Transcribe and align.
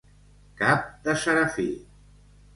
Cap 0.61 0.87
de 1.09 1.15
serafí. 1.25 1.69